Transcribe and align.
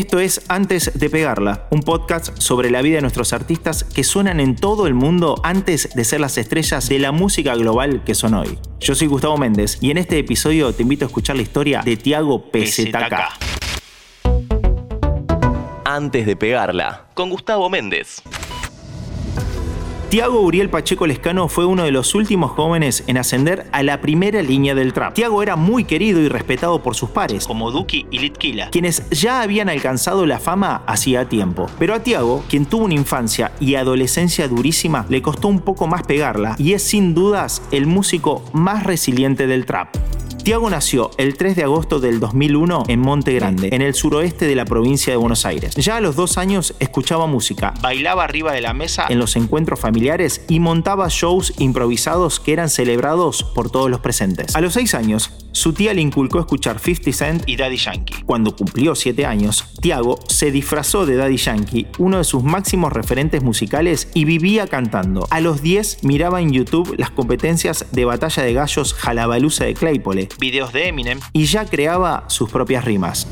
Esto 0.00 0.18
es 0.18 0.40
Antes 0.48 0.98
de 0.98 1.10
Pegarla, 1.10 1.66
un 1.68 1.80
podcast 1.80 2.34
sobre 2.38 2.70
la 2.70 2.80
vida 2.80 2.96
de 2.96 3.00
nuestros 3.02 3.34
artistas 3.34 3.84
que 3.84 4.02
suenan 4.02 4.40
en 4.40 4.56
todo 4.56 4.86
el 4.86 4.94
mundo 4.94 5.38
antes 5.44 5.94
de 5.94 6.04
ser 6.04 6.22
las 6.22 6.38
estrellas 6.38 6.88
de 6.88 6.98
la 6.98 7.12
música 7.12 7.54
global 7.54 8.02
que 8.02 8.14
son 8.14 8.32
hoy. 8.32 8.58
Yo 8.80 8.94
soy 8.94 9.08
Gustavo 9.08 9.36
Méndez 9.36 9.76
y 9.82 9.90
en 9.90 9.98
este 9.98 10.18
episodio 10.18 10.72
te 10.72 10.84
invito 10.84 11.04
a 11.04 11.08
escuchar 11.08 11.36
la 11.36 11.42
historia 11.42 11.82
de 11.84 11.98
Tiago 11.98 12.50
PZK. 12.50 13.14
Antes 15.84 16.24
de 16.24 16.34
Pegarla, 16.34 17.08
con 17.12 17.28
Gustavo 17.28 17.68
Méndez. 17.68 18.22
Tiago 20.10 20.40
Uriel 20.40 20.70
Pacheco 20.70 21.06
Lescano 21.06 21.46
fue 21.46 21.66
uno 21.66 21.84
de 21.84 21.92
los 21.92 22.16
últimos 22.16 22.50
jóvenes 22.50 23.04
en 23.06 23.16
ascender 23.16 23.68
a 23.70 23.84
la 23.84 24.00
primera 24.00 24.42
línea 24.42 24.74
del 24.74 24.92
trap. 24.92 25.14
Tiago 25.14 25.40
era 25.40 25.54
muy 25.54 25.84
querido 25.84 26.20
y 26.20 26.26
respetado 26.26 26.82
por 26.82 26.96
sus 26.96 27.10
pares, 27.10 27.46
como 27.46 27.70
Duki 27.70 28.06
y 28.10 28.18
Litkila, 28.18 28.70
quienes 28.70 29.08
ya 29.10 29.40
habían 29.40 29.68
alcanzado 29.68 30.26
la 30.26 30.40
fama 30.40 30.82
hacía 30.88 31.28
tiempo. 31.28 31.68
Pero 31.78 31.94
a 31.94 32.02
Tiago, 32.02 32.42
quien 32.48 32.66
tuvo 32.66 32.86
una 32.86 32.94
infancia 32.94 33.52
y 33.60 33.76
adolescencia 33.76 34.48
durísima, 34.48 35.06
le 35.08 35.22
costó 35.22 35.46
un 35.46 35.60
poco 35.60 35.86
más 35.86 36.02
pegarla 36.02 36.56
y 36.58 36.72
es 36.72 36.82
sin 36.82 37.14
dudas 37.14 37.62
el 37.70 37.86
músico 37.86 38.42
más 38.52 38.82
resiliente 38.82 39.46
del 39.46 39.64
trap. 39.64 39.94
Tiago 40.42 40.70
nació 40.70 41.10
el 41.18 41.36
3 41.36 41.54
de 41.56 41.64
agosto 41.64 42.00
del 42.00 42.18
2001 42.18 42.84
en 42.88 43.00
Monte 43.00 43.34
Grande, 43.34 43.68
en 43.72 43.82
el 43.82 43.94
suroeste 43.94 44.46
de 44.46 44.54
la 44.54 44.64
provincia 44.64 45.12
de 45.12 45.16
Buenos 45.18 45.44
Aires. 45.44 45.74
Ya 45.74 45.96
a 45.96 46.00
los 46.00 46.16
dos 46.16 46.38
años 46.38 46.74
escuchaba 46.78 47.26
música, 47.26 47.74
bailaba 47.82 48.24
arriba 48.24 48.52
de 48.52 48.62
la 48.62 48.72
mesa 48.72 49.06
en 49.10 49.18
los 49.18 49.36
encuentros 49.36 49.78
familiares 49.78 50.42
y 50.48 50.58
montaba 50.58 51.08
shows 51.10 51.52
improvisados 51.58 52.40
que 52.40 52.54
eran 52.54 52.70
celebrados 52.70 53.44
por 53.44 53.70
todos 53.70 53.90
los 53.90 54.00
presentes. 54.00 54.56
A 54.56 54.60
los 54.60 54.72
seis 54.72 54.94
años, 54.94 55.30
su 55.52 55.72
tía 55.72 55.94
le 55.94 56.00
inculcó 56.00 56.40
escuchar 56.40 56.78
50 56.78 57.12
Cent 57.12 57.42
y 57.46 57.56
Daddy 57.56 57.76
Yankee. 57.76 58.22
Cuando 58.24 58.54
cumplió 58.54 58.94
7 58.94 59.26
años, 59.26 59.64
Tiago 59.80 60.18
se 60.28 60.50
disfrazó 60.50 61.06
de 61.06 61.16
Daddy 61.16 61.36
Yankee, 61.36 61.86
uno 61.98 62.18
de 62.18 62.24
sus 62.24 62.42
máximos 62.42 62.92
referentes 62.92 63.42
musicales, 63.42 64.08
y 64.14 64.24
vivía 64.24 64.66
cantando. 64.66 65.26
A 65.30 65.40
los 65.40 65.62
10 65.62 66.04
miraba 66.04 66.40
en 66.40 66.52
YouTube 66.52 66.94
las 66.98 67.10
competencias 67.10 67.86
de 67.92 68.04
batalla 68.04 68.42
de 68.42 68.52
gallos 68.52 68.94
Jalabalusa 68.94 69.64
de 69.64 69.74
Claypole, 69.74 70.28
videos 70.38 70.72
de 70.72 70.88
Eminem, 70.88 71.20
y 71.32 71.44
ya 71.44 71.64
creaba 71.66 72.24
sus 72.28 72.50
propias 72.50 72.84
rimas. 72.84 73.26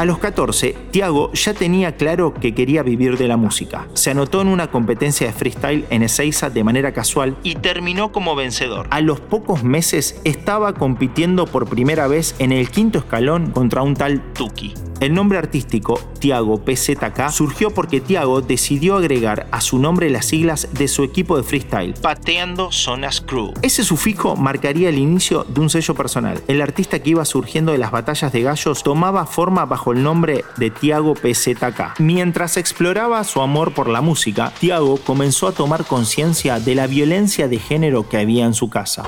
A 0.00 0.06
los 0.06 0.16
14, 0.16 0.74
Tiago 0.92 1.30
ya 1.34 1.52
tenía 1.52 1.94
claro 1.94 2.32
que 2.32 2.54
quería 2.54 2.82
vivir 2.82 3.18
de 3.18 3.28
la 3.28 3.36
música. 3.36 3.86
Se 3.92 4.10
anotó 4.10 4.40
en 4.40 4.48
una 4.48 4.70
competencia 4.70 5.26
de 5.26 5.34
freestyle 5.34 5.84
en 5.90 6.02
Ezeiza 6.02 6.48
de 6.48 6.64
manera 6.64 6.94
casual 6.94 7.36
y 7.42 7.56
terminó 7.56 8.10
como 8.10 8.34
vencedor. 8.34 8.86
A 8.88 9.02
los 9.02 9.20
pocos 9.20 9.62
meses 9.62 10.18
estaba 10.24 10.72
compitiendo 10.72 11.44
por 11.44 11.68
primera 11.68 12.06
vez 12.06 12.34
en 12.38 12.52
el 12.52 12.70
quinto 12.70 13.00
escalón 13.00 13.50
contra 13.50 13.82
un 13.82 13.94
tal 13.94 14.22
Tuki. 14.32 14.72
El 15.00 15.14
nombre 15.14 15.38
artístico 15.38 15.98
Tiago 16.18 16.62
PZK 16.62 17.30
surgió 17.30 17.70
porque 17.70 18.02
Tiago 18.02 18.42
decidió 18.42 18.96
agregar 18.96 19.46
a 19.50 19.62
su 19.62 19.78
nombre 19.78 20.10
las 20.10 20.26
siglas 20.26 20.68
de 20.72 20.88
su 20.88 21.04
equipo 21.04 21.38
de 21.38 21.42
freestyle, 21.42 21.94
Pateando 21.94 22.70
Zonas 22.70 23.22
Crew. 23.22 23.54
Ese 23.62 23.82
sufijo 23.82 24.36
marcaría 24.36 24.90
el 24.90 24.98
inicio 24.98 25.44
de 25.44 25.60
un 25.62 25.70
sello 25.70 25.94
personal. 25.94 26.42
El 26.48 26.60
artista 26.60 26.98
que 26.98 27.10
iba 27.10 27.24
surgiendo 27.24 27.72
de 27.72 27.78
las 27.78 27.92
batallas 27.92 28.30
de 28.30 28.42
gallos 28.42 28.82
tomaba 28.82 29.24
forma 29.24 29.64
bajo 29.64 29.92
el 29.92 30.02
nombre 30.02 30.44
de 30.58 30.70
Tiago 30.70 31.14
PZK. 31.14 31.98
Mientras 31.98 32.58
exploraba 32.58 33.24
su 33.24 33.40
amor 33.40 33.72
por 33.72 33.88
la 33.88 34.02
música, 34.02 34.52
Tiago 34.60 34.98
comenzó 34.98 35.48
a 35.48 35.52
tomar 35.52 35.86
conciencia 35.86 36.60
de 36.60 36.74
la 36.74 36.86
violencia 36.86 37.48
de 37.48 37.58
género 37.58 38.06
que 38.06 38.18
había 38.18 38.44
en 38.44 38.52
su 38.52 38.68
casa. 38.68 39.04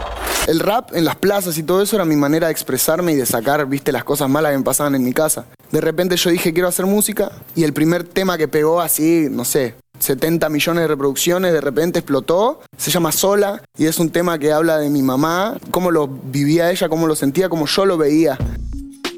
El 0.48 0.59
rap 0.59 0.91
en 0.93 1.05
las 1.05 1.15
plazas 1.15 1.57
y 1.57 1.62
todo 1.62 1.83
eso 1.83 1.95
era 1.95 2.05
mi 2.05 2.17
manera 2.17 2.48
de 2.48 2.53
expresarme 2.53 3.12
y 3.12 3.17
de 3.17 3.27
sacar, 3.27 3.65
viste, 3.67 3.93
las 3.93 4.03
cosas 4.03 4.29
malas 4.29 4.51
que 4.51 4.59
me 4.59 4.65
pasaban 4.65 4.97
en 4.97 5.05
mi 5.05 5.12
casa. 5.12 5.47
De 5.71 5.81
repente 5.81 6.17
yo 6.17 6.31
dije, 6.31 6.53
quiero 6.53 6.69
hacer 6.69 6.85
música, 6.85 7.31
y 7.55 7.62
el 7.62 7.73
primer 7.73 8.03
tema 8.03 8.37
que 8.37 8.48
pegó 8.48 8.81
así, 8.81 9.29
no 9.31 9.45
sé, 9.45 9.77
70 10.01 10.48
millones 10.48 10.83
de 10.83 10.89
reproducciones, 10.89 11.53
de 11.53 11.61
repente 11.61 12.01
explotó, 12.01 12.61
se 12.77 12.91
llama 12.91 13.13
Sola, 13.13 13.63
y 13.79 13.86
es 13.86 14.01
un 14.01 14.11
tema 14.11 14.36
que 14.41 14.52
habla 14.52 14.79
de 14.79 14.91
mi 14.91 15.01
mamá, 15.01 15.58
cómo 15.70 15.92
lo 15.92 16.08
vivía 16.08 16.73
ella, 16.73 16.89
cómo 16.89 17.07
lo 17.07 17.14
sentía, 17.14 17.48
cómo 17.48 17.67
yo 17.67 17.86
lo 17.86 17.97
veía. 17.97 18.36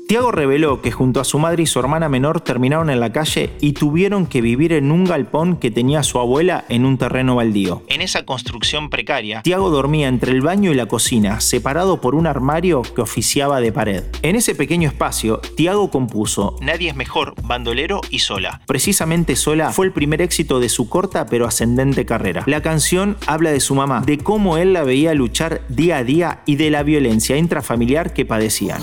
Tiago 0.07 0.31
reveló 0.33 0.83
que 0.83 0.93
junto 0.93 1.19
a 1.19 1.25
su 1.25 1.39
madre 1.39 1.63
y 1.63 1.67
su 1.67 1.81
hermana 1.81 2.11
menor 2.11 2.43
terminaron 2.43 2.91
en 2.91 3.01
la 3.01 3.11
calle 3.11 3.53
y 3.61 3.73
tuvieron 3.73 4.27
que 4.27 4.43
vivir 4.43 4.75
en 4.75 4.91
un 4.91 5.05
galpón 5.05 5.57
que 5.57 5.71
tenía 5.71 6.03
su 6.03 6.19
abuela 6.19 6.67
en 6.69 6.85
un 6.85 6.99
terreno 6.99 7.37
baldío. 7.37 7.83
En 7.89 8.03
esa 8.03 8.27
construcción 8.27 8.91
precaria, 8.91 9.41
Tiago 9.43 9.71
dormía 9.71 10.09
entre 10.09 10.33
el 10.33 10.43
baño 10.43 10.71
y 10.71 10.75
la 10.75 10.87
cocina, 10.87 11.41
separado 11.41 12.03
por 12.03 12.15
un 12.15 12.27
armario 12.27 12.83
que 12.83 13.01
oficiaba 13.01 13.61
de 13.61 13.73
pared. 13.73 14.05
En 14.21 14.37
ese 14.37 14.55
pequeño 14.55 14.89
espacio, 14.89 15.41
Tiago 15.57 15.91
compuso 15.91 16.57
Nadie 16.61 16.91
es 16.91 16.97
mejor, 16.97 17.35
bandolero 17.43 18.03
y 18.11 18.19
sola. 18.19 18.61
Precisamente 18.67 19.37
sola 19.37 19.73
fue 19.73 19.87
el 19.87 19.93
primer 19.93 20.21
éxito 20.21 20.61
de 20.61 20.69
su 20.69 20.91
corta 20.91 21.25
pero 21.27 21.47
ascendente 21.47 22.05
carrera. 22.05 22.45
La 22.47 22.61
canción 22.61 23.17
habla 23.27 23.53
de 23.53 23.61
su 23.61 23.75
mamá, 23.75 24.03
de 24.05 24.19
cómo 24.19 24.59
él 24.59 24.75
la 24.75 24.85
veía 24.85 25.15
luchar 25.15 25.63
día 25.69 25.97
a 25.97 26.05
día 26.05 26.43
y 26.45 26.57
de 26.57 26.71
la 26.71 26.83
violencia 26.83 27.39
intrafamiliar 27.39 28.13
que 28.13 28.27
padecían. 28.27 28.83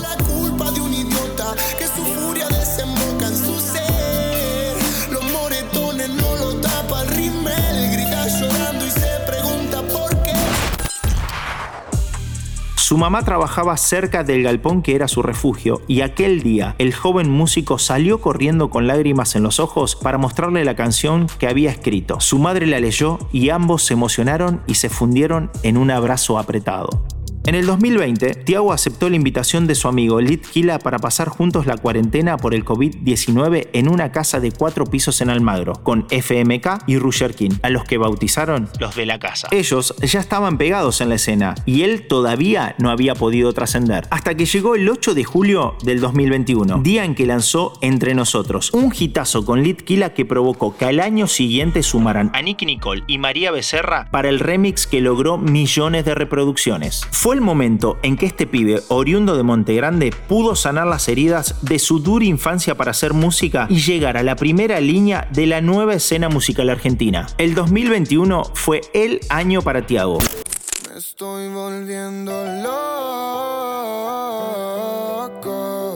Su 12.92 12.98
mamá 12.98 13.22
trabajaba 13.22 13.74
cerca 13.78 14.22
del 14.22 14.42
galpón 14.42 14.82
que 14.82 14.94
era 14.94 15.08
su 15.08 15.22
refugio 15.22 15.80
y 15.88 16.02
aquel 16.02 16.42
día 16.42 16.74
el 16.76 16.92
joven 16.92 17.30
músico 17.30 17.78
salió 17.78 18.20
corriendo 18.20 18.68
con 18.68 18.86
lágrimas 18.86 19.34
en 19.34 19.42
los 19.42 19.60
ojos 19.60 19.96
para 19.96 20.18
mostrarle 20.18 20.62
la 20.62 20.76
canción 20.76 21.26
que 21.38 21.48
había 21.48 21.70
escrito. 21.70 22.20
Su 22.20 22.38
madre 22.38 22.66
la 22.66 22.80
leyó 22.80 23.18
y 23.32 23.48
ambos 23.48 23.84
se 23.84 23.94
emocionaron 23.94 24.60
y 24.66 24.74
se 24.74 24.90
fundieron 24.90 25.50
en 25.62 25.78
un 25.78 25.90
abrazo 25.90 26.38
apretado. 26.38 27.02
En 27.44 27.56
el 27.56 27.66
2020, 27.66 28.34
Tiago 28.44 28.72
aceptó 28.72 29.10
la 29.10 29.16
invitación 29.16 29.66
de 29.66 29.74
su 29.74 29.88
amigo 29.88 30.20
Lit 30.20 30.46
Kila 30.46 30.78
para 30.78 31.00
pasar 31.00 31.28
juntos 31.28 31.66
la 31.66 31.76
cuarentena 31.76 32.36
por 32.36 32.54
el 32.54 32.64
COVID-19 32.64 33.68
en 33.72 33.88
una 33.88 34.12
casa 34.12 34.38
de 34.38 34.52
cuatro 34.52 34.86
pisos 34.86 35.20
en 35.20 35.28
Almagro, 35.28 35.72
con 35.82 36.06
FMK 36.08 36.84
y 36.86 36.98
Rusher 36.98 37.34
King, 37.34 37.50
a 37.62 37.70
los 37.70 37.82
que 37.82 37.98
bautizaron 37.98 38.68
los 38.78 38.94
de 38.94 39.06
la 39.06 39.18
casa. 39.18 39.48
Ellos 39.50 39.92
ya 40.00 40.20
estaban 40.20 40.56
pegados 40.56 41.00
en 41.00 41.08
la 41.08 41.16
escena 41.16 41.56
y 41.66 41.82
él 41.82 42.06
todavía 42.06 42.76
no 42.78 42.90
había 42.90 43.16
podido 43.16 43.52
trascender. 43.52 44.06
Hasta 44.10 44.36
que 44.36 44.46
llegó 44.46 44.76
el 44.76 44.88
8 44.88 45.12
de 45.14 45.24
julio 45.24 45.76
del 45.82 46.00
2021, 46.00 46.78
día 46.78 47.04
en 47.04 47.16
que 47.16 47.26
lanzó 47.26 47.72
Entre 47.80 48.14
Nosotros, 48.14 48.72
un 48.72 48.92
hitazo 48.96 49.44
con 49.44 49.64
Lit 49.64 49.82
Kila 49.82 50.14
que 50.14 50.24
provocó 50.24 50.76
que 50.76 50.84
al 50.84 51.00
año 51.00 51.26
siguiente 51.26 51.82
sumaran 51.82 52.30
a 52.34 52.42
Nicky 52.42 52.66
Nicole 52.66 53.02
y 53.08 53.18
María 53.18 53.50
Becerra 53.50 54.08
para 54.12 54.28
el 54.28 54.38
remix 54.38 54.86
que 54.86 55.00
logró 55.00 55.38
millones 55.38 56.04
de 56.04 56.14
reproducciones. 56.14 57.04
Fue 57.10 57.31
el 57.32 57.40
momento 57.40 57.98
en 58.02 58.16
que 58.16 58.26
este 58.26 58.46
pibe, 58.46 58.80
oriundo 58.88 59.36
de 59.36 59.42
Montegrande, 59.42 60.12
pudo 60.28 60.56
sanar 60.56 60.86
las 60.86 61.08
heridas 61.08 61.56
de 61.62 61.78
su 61.78 62.00
dura 62.00 62.24
infancia 62.24 62.74
para 62.74 62.90
hacer 62.90 63.12
música 63.14 63.66
y 63.68 63.80
llegar 63.80 64.16
a 64.16 64.22
la 64.22 64.36
primera 64.36 64.80
línea 64.80 65.28
de 65.32 65.46
la 65.46 65.60
nueva 65.60 65.94
escena 65.94 66.28
musical 66.28 66.70
argentina. 66.70 67.26
El 67.38 67.54
2021 67.54 68.44
fue 68.54 68.82
el 68.94 69.20
año 69.28 69.62
para 69.62 69.86
Tiago. 69.86 70.18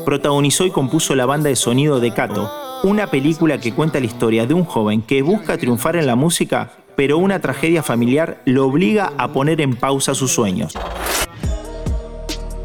Protagonizó 0.04 0.64
y 0.64 0.70
compuso 0.70 1.14
la 1.14 1.26
banda 1.26 1.48
de 1.48 1.56
sonido 1.56 2.00
de 2.00 2.12
Cato, 2.12 2.50
una 2.84 3.08
película 3.08 3.58
que 3.58 3.74
cuenta 3.74 4.00
la 4.00 4.06
historia 4.06 4.46
de 4.46 4.54
un 4.54 4.64
joven 4.64 5.02
que 5.02 5.22
busca 5.22 5.58
triunfar 5.58 5.96
en 5.96 6.06
la 6.06 6.14
música, 6.14 6.72
pero 6.96 7.18
una 7.18 7.40
tragedia 7.40 7.82
familiar 7.82 8.40
lo 8.44 8.66
obliga 8.66 9.12
a 9.18 9.32
poner 9.32 9.60
en 9.60 9.76
pausa 9.76 10.14
sus 10.14 10.32
sueños. 10.32 10.74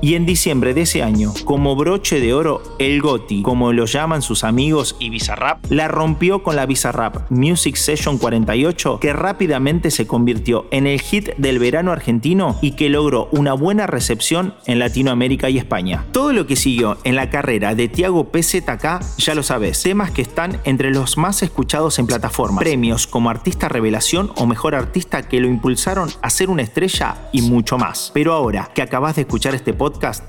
Y 0.03 0.15
en 0.15 0.25
diciembre 0.25 0.73
de 0.73 0.81
ese 0.81 1.03
año, 1.03 1.31
como 1.45 1.75
broche 1.75 2.19
de 2.19 2.33
oro, 2.33 2.63
el 2.79 3.01
Goti, 3.01 3.43
como 3.43 3.71
lo 3.71 3.85
llaman 3.85 4.23
sus 4.23 4.43
amigos 4.43 4.95
y 4.99 5.11
Bizarrap, 5.11 5.63
la 5.69 5.87
rompió 5.87 6.41
con 6.41 6.55
la 6.55 6.65
Bizarrap 6.65 7.29
Music 7.29 7.75
Session 7.75 8.17
48, 8.17 8.97
que 8.99 9.13
rápidamente 9.13 9.91
se 9.91 10.07
convirtió 10.07 10.65
en 10.71 10.87
el 10.87 10.99
hit 11.01 11.35
del 11.37 11.59
verano 11.59 11.91
argentino 11.91 12.57
y 12.63 12.71
que 12.71 12.89
logró 12.89 13.29
una 13.31 13.53
buena 13.53 13.85
recepción 13.85 14.55
en 14.65 14.79
Latinoamérica 14.79 15.51
y 15.51 15.59
España. 15.59 16.03
Todo 16.11 16.33
lo 16.33 16.47
que 16.47 16.55
siguió 16.55 16.97
en 17.03 17.15
la 17.15 17.29
carrera 17.29 17.75
de 17.75 17.87
Tiago 17.87 18.31
PZK, 18.31 19.17
ya 19.17 19.35
lo 19.35 19.43
sabes, 19.43 19.83
temas 19.83 20.09
que 20.09 20.23
están 20.23 20.59
entre 20.63 20.89
los 20.89 21.17
más 21.17 21.43
escuchados 21.43 21.99
en 21.99 22.07
plataformas, 22.07 22.63
premios 22.63 23.05
como 23.05 23.29
artista 23.29 23.69
revelación 23.69 24.31
o 24.35 24.47
mejor 24.47 24.73
artista 24.73 25.21
que 25.21 25.39
lo 25.39 25.47
impulsaron 25.47 26.09
a 26.23 26.31
ser 26.31 26.49
una 26.49 26.63
estrella 26.63 27.29
y 27.31 27.43
mucho 27.43 27.77
más. 27.77 28.09
Pero 28.15 28.33
ahora 28.33 28.71
que 28.73 28.81
acabas 28.81 29.15
de 29.15 29.21
escuchar 29.21 29.53
este 29.53 29.73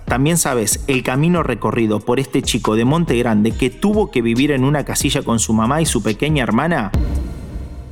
también 0.05 0.39
sabes 0.39 0.85
el 0.87 1.03
camino 1.03 1.43
recorrido 1.43 2.01
por 2.01 2.21
este 2.21 2.43
chico 2.43 2.77
de 2.77 2.85
Monte 2.85 3.17
Grande 3.17 3.53
que 3.53 3.71
tuvo 3.71 4.11
que 4.11 4.23
vivir 4.23 4.53
en 4.53 4.65
una 4.65 4.85
casilla 4.85 5.23
con 5.23 5.39
su 5.39 5.53
mamá 5.53 5.81
y 5.81 5.87
su 5.87 6.03
pequeña 6.03 6.43
hermana 6.43 6.91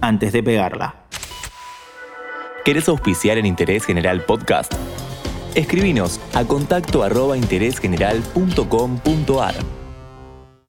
antes 0.01 0.33
de 0.33 0.43
pegarla. 0.43 0.97
¿Querés 2.65 2.89
auspiciar 2.89 3.39
en 3.39 3.47
Interés 3.47 3.85
General 3.85 4.25
Podcast? 4.25 4.75
Escribinos 5.55 6.21
a 6.35 6.45
contacto 6.45 7.03
arroba 7.03 7.37
interésgeneral.com.ar. 7.37 9.80